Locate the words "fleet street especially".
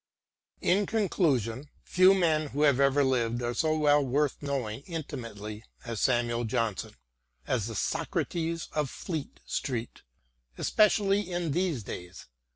8.89-11.31